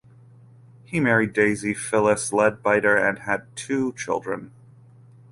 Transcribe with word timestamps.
He 0.83 0.99
married 0.99 1.31
Daisy 1.31 1.75
Phyllis 1.75 2.31
Leadbitter 2.33 2.97
and 2.97 3.19
had 3.19 3.45
two 3.55 3.93
children. 3.93 4.51